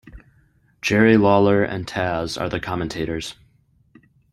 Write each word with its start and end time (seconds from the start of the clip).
Jerry 0.81 1.15
Lawler, 1.15 1.63
and 1.63 1.85
Tazz 1.85 2.35
are 2.35 2.49
the 2.49 2.59
commentators. 2.59 3.35